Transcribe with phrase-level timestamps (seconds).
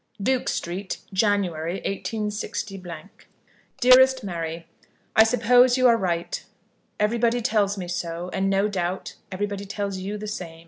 [0.19, 2.65] Duke Street, January, 186.
[3.79, 4.65] DEAREST MARY,
[5.15, 6.43] I suppose you are right.
[6.99, 10.59] Everybody tells me so, and no doubt everybody tells you the same.